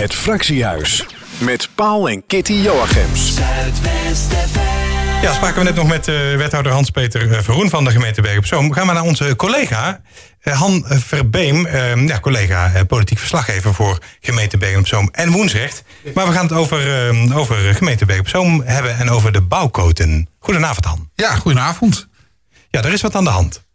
[0.00, 1.06] Het Fractiehuis
[1.38, 3.34] met Paul en Kitty Joachims.
[5.22, 8.38] Ja, spraken we net nog met uh, wethouder Hans-Peter eh, Verhoen van de gemeente Bergen
[8.38, 8.72] op Zoom.
[8.72, 10.00] Gaan we naar onze collega
[10.42, 15.82] uh, Han Verbeem, uh, ja, collega politiek verslaggever voor gemeente Bergen op Zoom en Woensrecht.
[16.14, 20.28] Maar we gaan het over, over gemeente Bergen op Zoom hebben en over de bouwkoten.
[20.38, 21.10] Goedenavond Han.
[21.14, 22.08] Ja, goedenavond.
[22.70, 23.68] Ja, er is wat aan de hand.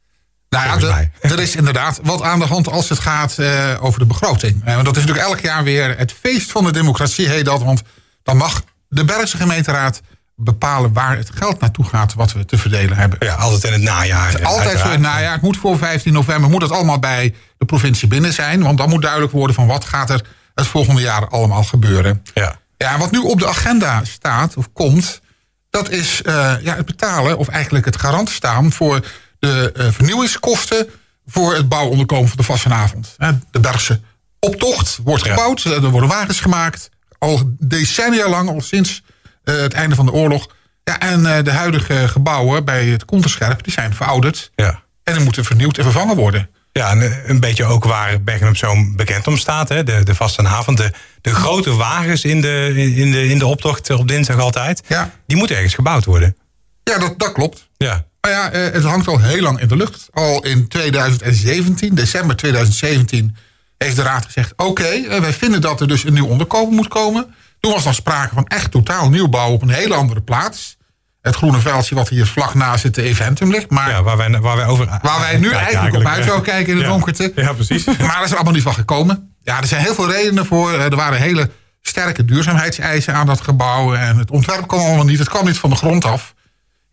[0.55, 4.05] Nou ja, er is inderdaad wat aan de hand als het gaat uh, over de
[4.05, 4.61] begroting.
[4.67, 7.63] Uh, want dat is natuurlijk elk jaar weer het feest van de democratie, heet dat.
[7.63, 7.81] Want
[8.23, 10.02] dan mag de Bergse gemeenteraad
[10.35, 13.17] bepalen waar het geld naartoe gaat wat we te verdelen hebben.
[13.21, 14.31] Ja, altijd in het najaar.
[14.31, 15.33] Het altijd zo in het najaar.
[15.33, 18.63] Het moet voor 15 november moet het allemaal bij de provincie binnen zijn.
[18.63, 20.22] Want dan moet duidelijk worden van wat gaat er
[20.55, 22.23] het volgende jaar allemaal gebeuren.
[22.33, 22.55] Ja.
[22.77, 25.22] Ja, wat nu op de agenda staat of komt,
[25.69, 29.05] dat is uh, ja, het betalen of eigenlijk het garant staan voor
[29.39, 30.89] de uh, vernieuwingskosten
[31.25, 33.16] voor het bouwonderkomen van de Vastenavond.
[33.52, 34.02] De Bergse
[34.39, 35.71] optocht wordt gebouwd, ja.
[35.71, 36.89] er worden wagens gemaakt.
[37.17, 39.02] Al decennia lang, al sinds
[39.44, 40.47] uh, het einde van de oorlog.
[40.83, 44.52] Ja, en uh, de huidige gebouwen bij het Konterscherp, die zijn verouderd.
[44.56, 44.83] Ja.
[45.03, 46.50] En die moeten vernieuwd en vervangen worden.
[46.72, 49.69] Ja, en een beetje ook waar Bergen op Zoom bekend om staat.
[49.69, 49.83] Hè?
[49.83, 50.91] De, de vastenavond, de,
[51.22, 54.81] de grote wagens in de, in, de, in de optocht op dinsdag altijd.
[54.88, 55.11] Ja.
[55.28, 56.38] Die moeten ergens gebouwd worden.
[56.83, 57.69] Ja, dat, dat klopt.
[57.78, 58.06] Ja.
[58.26, 60.08] Maar ja, het hangt al heel lang in de lucht.
[60.14, 63.36] Al in 2017, december 2017,
[63.78, 64.54] heeft de raad gezegd...
[64.56, 67.36] oké, wij vinden dat er dus een nieuw onderkomen moet komen.
[67.59, 70.78] Toen was er sprake van echt totaal nieuwbouw op een hele andere plaats.
[71.22, 73.70] Het groene veldje wat hier vlak naast het Eventum ligt.
[73.70, 76.46] Maar ja, waar, wij, waar, wij over, waar wij nu eigenlijk, eigenlijk op uit zouden
[76.46, 76.90] kijken in de ja.
[76.90, 77.31] donkerte.
[77.36, 77.86] Ja, precies.
[77.86, 79.36] Maar er is er allemaal niet van gekomen.
[79.42, 80.73] Ja, er zijn heel veel redenen voor.
[80.73, 81.50] Er waren hele
[81.81, 83.96] sterke duurzaamheidseisen aan dat gebouw.
[83.96, 85.20] En het ontwerp kwam allemaal niet.
[85.20, 86.34] Het kwam niet van de grond af.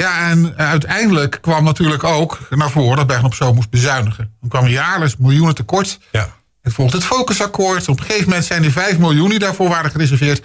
[0.02, 4.34] Ja, en uiteindelijk kwam natuurlijk ook naar voren dat Bergen op Zoom moest bezuinigen.
[4.40, 5.98] Dan kwam jaarlijks miljoenen tekort.
[6.12, 6.28] Ja.
[6.62, 7.88] Het volgde het focusakkoord.
[7.88, 10.42] Op een gegeven moment zijn die 5 miljoen die daarvoor waren gereserveerd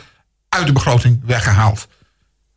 [0.50, 1.88] uit de begroting weggehaald.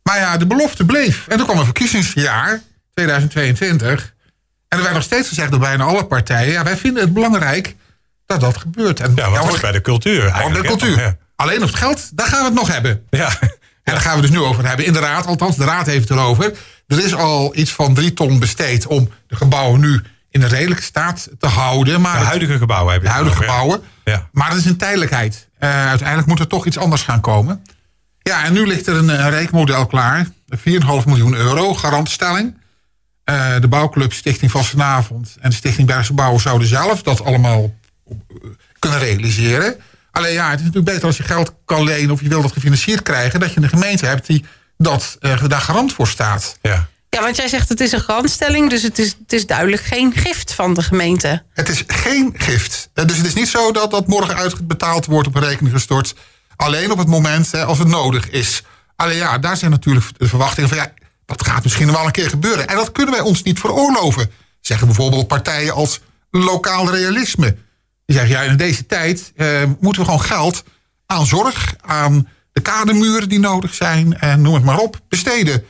[0.03, 1.27] Maar ja, de belofte bleef.
[1.27, 2.61] En toen kwam een verkiezingsjaar,
[2.93, 4.13] 2022.
[4.67, 6.51] En er werd nog steeds gezegd door bijna alle partijen...
[6.51, 7.75] ja, wij vinden het belangrijk
[8.25, 8.99] dat dat gebeurt.
[8.99, 10.61] En, ja, wat ja, bij de cultuur eigenlijk.
[10.61, 10.99] de cultuur.
[10.99, 11.17] Ja.
[11.35, 13.05] Alleen op het geld, daar gaan we het nog hebben.
[13.09, 13.29] Ja.
[13.83, 14.85] En daar gaan we dus nu over hebben.
[14.85, 16.53] In de raad, althans, de raad heeft het erover.
[16.87, 20.83] Er is al iets van drie ton besteed om de gebouwen nu in een redelijke
[20.83, 22.01] staat te houden.
[22.01, 23.81] Maar de huidige gebouwen heb je De huidige nog, gebouwen.
[24.03, 24.29] Ja.
[24.31, 25.47] Maar dat is een tijdelijkheid.
[25.59, 27.63] Uh, uiteindelijk moet er toch iets anders gaan komen.
[28.21, 30.27] Ja, en nu ligt er een, een rekenmodel klaar.
[30.57, 30.67] 4,5
[31.05, 32.59] miljoen euro, garantstelling.
[33.25, 37.73] Uh, de bouwclub Stichting Vastenavond en de Stichting Bergse Bouwen zouden zelf dat allemaal
[38.79, 39.75] kunnen realiseren.
[40.11, 42.51] Alleen ja, het is natuurlijk beter als je geld kan lenen of je wil dat
[42.51, 44.45] gefinancierd krijgen, dat je een gemeente hebt die
[44.77, 46.57] dat, uh, daar garant voor staat.
[46.61, 46.89] Ja.
[47.09, 50.13] Ja, want jij zegt het is een garantstelling, dus het is, het is duidelijk geen
[50.13, 51.43] gift van de gemeente.
[51.53, 52.89] Het is geen gift.
[52.93, 56.15] Dus het is niet zo dat dat morgen uitbetaald wordt op een rekening gestort.
[56.55, 58.63] Alleen op het moment als het nodig is.
[58.95, 60.93] Alleen ja, daar zijn natuurlijk de verwachtingen van ja,
[61.25, 62.67] dat gaat misschien wel een keer gebeuren.
[62.67, 64.31] En dat kunnen wij ons niet veroorloven.
[64.61, 65.99] Zeggen bijvoorbeeld partijen als
[66.31, 67.57] lokaal realisme.
[68.11, 70.63] Die zeggen ja, in deze tijd eh, moeten we gewoon geld
[71.05, 75.63] aan zorg, aan de kademuren die nodig zijn en noem het maar op, besteden.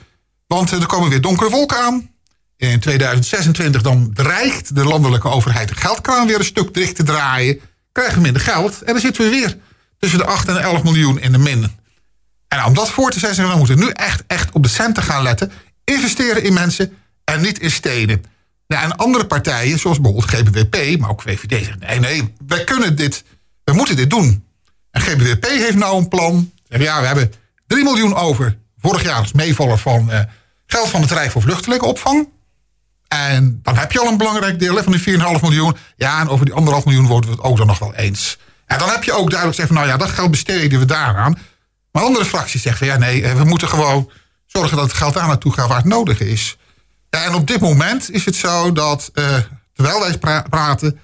[0.48, 2.10] Want er komen weer donkere wolken aan.
[2.58, 7.60] In 2026 dan dreigt de landelijke overheid de geldkraan weer een stuk dicht te draaien.
[7.92, 9.58] Krijgen we minder geld en dan zitten we weer
[10.00, 11.78] tussen de 8 en 11 miljoen in de min.
[12.48, 15.24] En om dat voor te we, we moeten nu echt, echt op de centen gaan
[15.24, 15.52] letten.
[15.84, 18.24] Investeren in mensen en niet in steden.
[18.80, 23.24] En andere partijen, zoals bijvoorbeeld GBWP, maar ook VVD, zeggen nee, nee, wij kunnen dit,
[23.64, 24.46] we moeten dit doen.
[24.92, 26.52] En GBWP heeft nou een plan.
[26.68, 27.34] Zeggen, ja, we hebben
[27.68, 28.58] 3 miljoen over.
[28.82, 30.20] Vorig jaar als meevaller van uh,
[30.66, 32.30] geld van het Rijk voor Vluchtelingenopvang.
[33.08, 35.76] En dan heb je al een belangrijk deel van die 4,5 miljoen.
[35.96, 38.38] Ja, en over die 1,5 miljoen worden we het ook dan nog wel eens.
[38.66, 41.38] En dan heb je ook duidelijk van, nou ja, dat geld besteden we daaraan.
[41.92, 44.12] Maar andere fracties zeggen ja nee, we moeten gewoon
[44.46, 46.58] zorgen dat het geld daar naartoe gaat waar het nodig is.
[47.18, 49.38] Ja, en op dit moment is het zo dat, uh,
[49.74, 51.00] terwijl wij pra praten,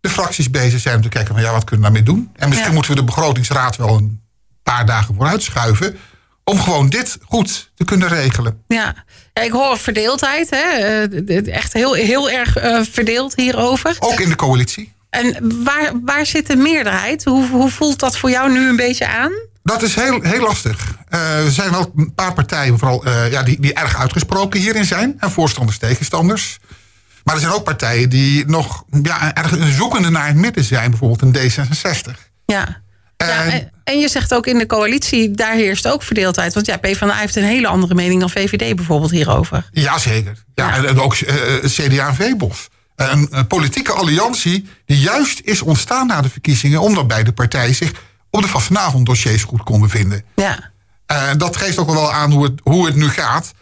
[0.00, 2.30] de fracties bezig zijn om te kijken van, ja, wat kunnen we daarmee doen?
[2.36, 2.74] En misschien ja.
[2.74, 4.22] moeten we de begrotingsraad wel een
[4.62, 5.98] paar dagen vooruit schuiven
[6.44, 8.62] om gewoon dit goed te kunnen regelen.
[8.68, 8.94] Ja,
[9.32, 11.02] ja ik hoor verdeeldheid, hè?
[11.40, 13.96] echt heel, heel erg uh, verdeeld hierover.
[13.98, 14.92] Ook in de coalitie.
[15.10, 17.24] En waar, waar zit de meerderheid?
[17.24, 19.32] Hoe, hoe voelt dat voor jou nu een beetje aan?
[19.62, 20.94] Dat is heel, heel lastig.
[21.10, 24.84] Uh, er zijn wel een paar partijen vooral, uh, ja, die, die erg uitgesproken hierin
[24.84, 25.16] zijn.
[25.18, 26.58] En voorstanders, tegenstanders.
[27.24, 30.90] Maar er zijn ook partijen die nog ja, erg zoekende naar het midden zijn.
[30.90, 32.18] Bijvoorbeeld een D66.
[32.46, 32.82] Ja.
[33.16, 36.54] Ja, en, en, je zegt ook in de coalitie, daar heerst ook verdeeldheid.
[36.54, 39.68] Want ja, PvdA heeft een hele andere mening dan VVD bijvoorbeeld hierover.
[39.70, 40.44] Jazeker.
[40.54, 40.76] Ja, ja.
[40.76, 41.34] En, en ook uh,
[41.64, 42.68] CDA en VBOS.
[42.96, 46.80] Een, een politieke alliantie die juist is ontstaan na de verkiezingen...
[46.80, 47.92] omdat beide partijen zich
[48.30, 50.24] op de vastenavond dossiers goed konden vinden.
[50.36, 50.70] Ja.
[51.10, 53.52] En dat geeft ook wel aan hoe het, hoe het nu gaat.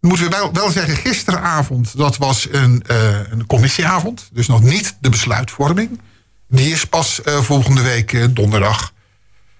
[0.00, 2.84] Moeten we wel, wel zeggen, gisteravond, dat was een,
[3.30, 4.28] een commissieavond.
[4.32, 6.00] Dus nog niet de besluitvorming.
[6.48, 8.92] Die is pas volgende week donderdag.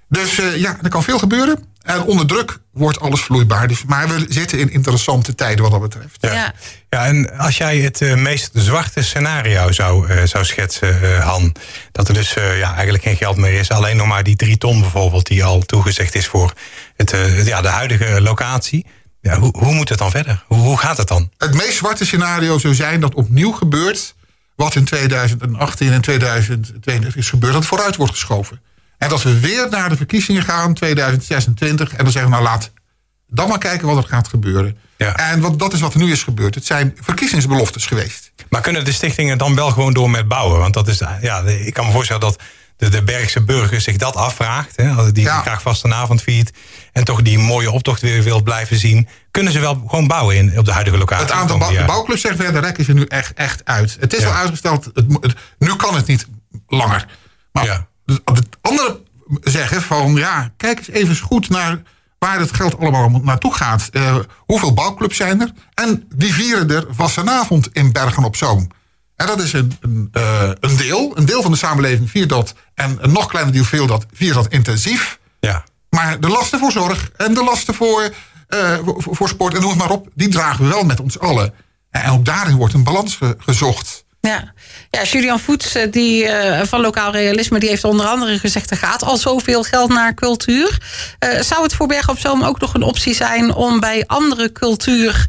[0.08, 1.64] Dus ja, er kan veel gebeuren.
[1.88, 3.68] En onder druk wordt alles vloeibaar.
[3.68, 6.16] Dus, maar we zitten in interessante tijden wat dat betreft.
[6.20, 6.54] Ja,
[6.88, 7.06] ja.
[7.06, 11.54] en als jij het uh, meest zwarte scenario zou, uh, zou schetsen, uh, Han.
[11.92, 13.70] Dat er dus ja, eigenlijk geen geld meer is.
[13.70, 16.52] Alleen nog maar die drie ton bijvoorbeeld, die al toegezegd is voor
[16.96, 17.14] het,
[17.44, 18.86] ja, de huidige locatie.
[19.20, 20.44] Ja, hoe, hoe moet het dan verder?
[20.46, 21.30] Hoe, hoe gaat het dan?
[21.38, 24.14] Het meest zwarte scenario zou zijn dat opnieuw gebeurt.
[24.56, 28.60] wat in 2018 en 2022 is gebeurd, dat vooruit wordt geschoven.
[28.98, 31.90] En dat we weer naar de verkiezingen gaan, 2026.
[31.90, 32.70] En dan zeggen we, nou laat
[33.28, 34.78] dan maar kijken wat er gaat gebeuren.
[34.96, 35.14] Ja.
[35.14, 36.54] En wat, dat is wat er nu is gebeurd.
[36.54, 38.32] Het zijn verkiezingsbeloftes geweest.
[38.48, 40.58] Maar kunnen de stichtingen dan wel gewoon door met bouwen?
[40.58, 42.38] Want dat is, ja, ik kan me voorstellen dat
[42.76, 44.76] de, de Bergse burger zich dat afvraagt.
[44.76, 45.40] Hè, als die ja.
[45.40, 46.50] graag vastenavond viert.
[46.92, 49.08] En toch die mooie optocht weer wil blijven zien.
[49.30, 51.24] Kunnen ze wel gewoon bouwen in, op de huidige locatie?
[51.24, 53.96] Het aantal bouw, bouwclubs zegt de rek is er nu echt, echt uit.
[54.00, 54.28] Het is ja.
[54.28, 54.90] al uitgesteld.
[54.94, 56.26] Het, nu kan het niet
[56.66, 57.06] langer.
[57.52, 57.87] Maar
[58.24, 59.00] het andere
[59.42, 61.82] zeggen van ja, kijk eens even goed naar
[62.18, 63.88] waar het geld allemaal naartoe gaat.
[63.92, 65.52] Uh, hoeveel bouwclubs zijn er?
[65.74, 68.68] En die vieren er vastenavond in Bergen op Zoom.
[69.16, 71.16] En dat is een, een, uh, een, deel.
[71.16, 72.54] Een deel van de samenleving viert dat.
[72.74, 75.18] En een nog kleiner deel viert dat, viert dat intensief.
[75.40, 75.64] Ja.
[75.90, 78.14] Maar de lasten voor zorg en de lasten voor,
[78.48, 80.08] uh, voor, voor, sport en noem het maar op...
[80.14, 81.54] die dragen we wel met ons allen.
[81.90, 84.04] En ook daarin wordt een balans ge gezocht.
[84.20, 84.52] Ja,
[84.90, 88.70] ja Julian Voets eh, die, uh, van Lokaal Realisme die heeft onder andere gezegd...
[88.70, 90.78] er gaat al zoveel geld naar cultuur.
[91.24, 93.54] Uh, zou het voor Bergen op Zoom ook nog een optie zijn...
[93.54, 95.26] om bij andere cultuur,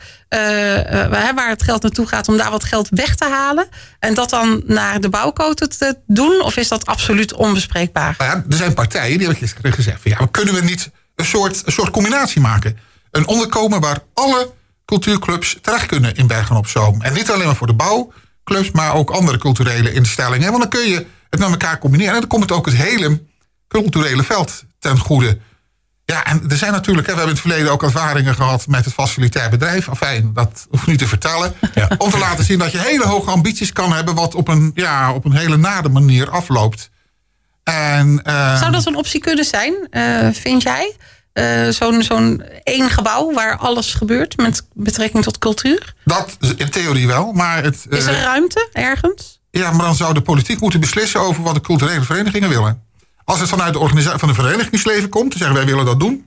[1.09, 2.27] waar het geld naartoe gaat...
[2.27, 3.67] om daar wat geld weg te halen...
[3.99, 6.41] en dat dan naar de bouwcode te doen?
[6.41, 8.15] Of is dat absoluut onbespreekbaar?
[8.17, 10.01] Nou ja, er zijn partijen die hebben gezegd...
[10.01, 12.77] Van, ja, kunnen we niet een soort, een soort combinatie maken?
[13.11, 14.51] Een onderkomen waar alle
[14.85, 17.01] cultuurclubs terecht kunnen in Bergen op Zoom.
[17.01, 18.13] En niet alleen maar voor de bouw
[18.43, 20.49] clubs, maar ook andere culturele instellingen.
[20.51, 22.13] Want dan kun je het met elkaar combineren.
[22.13, 23.21] En dan komt het ook het hele
[23.67, 25.39] culturele veld ten goede.
[26.05, 28.93] Ja, en er zijn natuurlijk, we hebben in het verleden ook ervaringen gehad met het
[28.93, 29.87] facilitair bedrijf.
[29.87, 31.53] Enfin, dat hoef ik niet te vertellen.
[31.97, 35.13] Om te laten zien dat je hele hoge ambities kan hebben, wat op een, ja,
[35.13, 36.89] op een hele nade manier afloopt.
[37.63, 40.95] En, uh, Zou dat een optie kunnen zijn, uh, vind jij?
[41.39, 45.93] Uh, zo'n zo'n één gebouw waar alles gebeurt met betrekking tot cultuur?
[46.05, 47.85] Dat in theorie wel, maar het...
[47.89, 49.39] Is er ruimte ergens?
[49.51, 52.83] Ja, maar dan zou de politiek moeten beslissen over wat de culturele verenigingen willen.
[53.23, 56.25] Als het vanuit de organisatie van de verenigingsleven komt, te zeggen wij willen dat doen,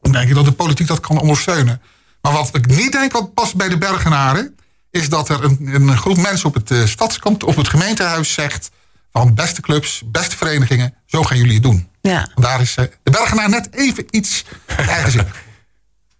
[0.00, 1.82] dan denk ik dat de politiek dat kan ondersteunen.
[2.20, 4.56] Maar wat ik niet denk wat past bij de Bergenaren,
[4.90, 8.70] is dat er een, een groep mensen op het uh, stadskant, op het gemeentehuis zegt
[9.12, 11.88] van beste clubs, beste verenigingen, zo gaan jullie het doen.
[12.10, 12.28] Ja.
[12.34, 14.44] Daar is uh, de Bergenaar net even iets
[14.76, 15.44] eigenzinnig.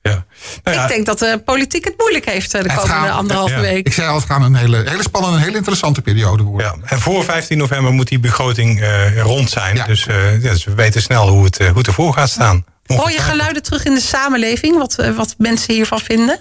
[0.02, 0.24] Ja.
[0.62, 0.82] Nou ja.
[0.82, 3.60] Ik denk dat de politiek het moeilijk heeft de komende gaan, anderhalve ja.
[3.60, 3.86] week.
[3.86, 6.80] Ik zei al, het gaat een hele, hele spannende, een hele interessante periode worden.
[6.80, 6.88] Ja.
[6.88, 9.82] En voor 15 november moet die begroting uh, rond zijn.
[9.86, 12.64] Dus, uh, dus, we weten snel hoe het, hoe het ervoor gaat staan.
[12.86, 14.76] Hoor je geluiden terug in de samenleving?
[14.76, 16.40] Wat, wat mensen hiervan vinden?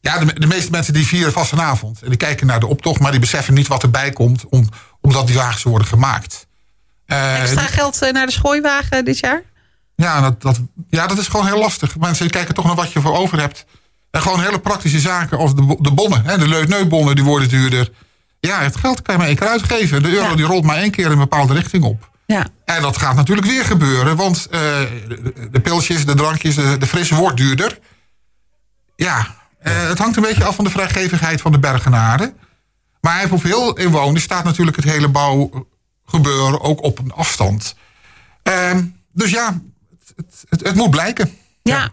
[0.00, 2.02] Ja, de, de, meeste mensen die vieren vast een avond.
[2.02, 4.44] En die kijken naar de optocht, maar die beseffen niet wat erbij komt...
[4.48, 4.68] Om,
[5.00, 6.41] omdat die wagens worden gemaakt.
[7.12, 9.42] Uh, Extra geld naar de schooiwagen dit jaar?
[9.96, 11.98] Ja dat, dat, ja, dat is gewoon heel lastig.
[11.98, 13.64] Mensen kijken toch naar wat je voor over hebt.
[14.10, 16.24] En gewoon hele praktische zaken als de, de bonnen.
[16.24, 17.90] Hè, de leutneutbonnen, die worden duurder.
[18.40, 20.02] Ja, het geld kan je maar één keer uitgeven.
[20.02, 20.34] De euro ja.
[20.34, 22.10] die rolt maar één keer in een bepaalde richting op.
[22.26, 22.46] Ja.
[22.64, 24.16] En dat gaat natuurlijk weer gebeuren.
[24.16, 24.60] Want uh,
[25.08, 27.78] de, de, pilsjes, de drankjes, de, de fris wordt duurder.
[28.96, 29.18] Ja,
[29.62, 32.36] uh, het hangt een beetje af van de vrijgevigheid van de Bergenaren.
[33.00, 35.08] Maar voor veel inwoners staat natuurlijk het hele
[36.20, 37.74] bouwgebeuren ook op een afstand.
[38.48, 38.78] Uh,
[39.12, 39.60] dus ja,
[40.16, 41.36] het, het, het, moet blijken.
[41.62, 41.76] Ja.
[41.76, 41.92] ja.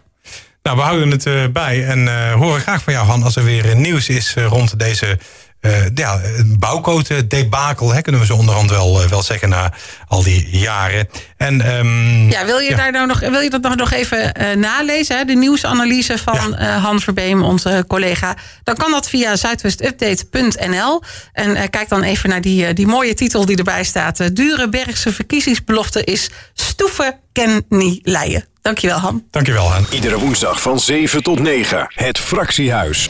[0.62, 3.44] Nou, we houden het uh, bij en uh, horen graag van jou, Han, als er
[3.44, 5.18] weer nieuws is uh, rond deze
[5.60, 6.20] uh, ja,
[6.58, 9.72] bouwcode debakel, hè, kunnen we ze onderhand wel, wel zeggen na
[10.08, 11.08] al die jaren.
[11.36, 12.76] En, um, ja, wil je, ja.
[12.76, 15.16] Daar nou nog, wil je dat nog, nog even uh, nalezen?
[15.16, 15.24] Hè?
[15.24, 16.76] De nieuwsanalyse van ja.
[16.76, 18.36] uh, Han Verbeem, onze collega.
[18.64, 21.02] Dan kan dat via zuidwestupdate.nl.
[21.32, 24.36] En kijk dan even naar die, die mooie titel die erbij staat.
[24.36, 28.44] Dure Bergse verkiezingsbelofte is stoeven ken niet leien.
[28.62, 29.24] Dankjewel, Han.
[29.30, 29.86] Dankjewel, Han.
[29.90, 31.86] Iedere woensdag van 7 tot 9.
[31.88, 33.08] Het Fractiehuis.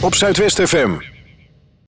[0.00, 1.13] Op Zuidwest FM.